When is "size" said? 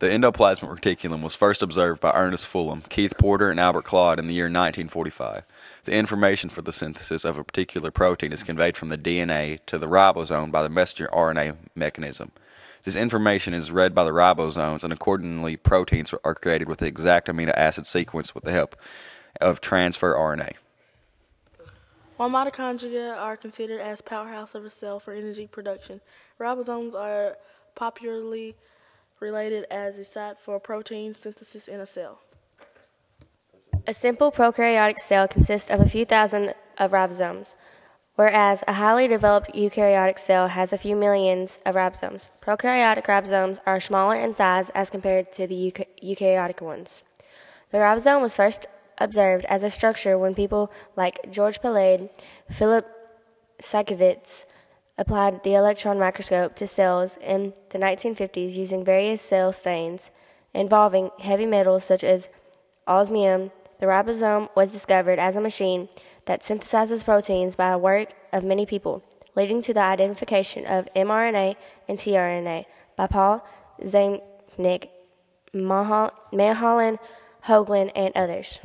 44.32-44.70